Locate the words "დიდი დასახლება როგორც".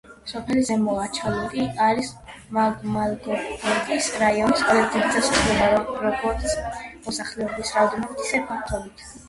4.97-6.59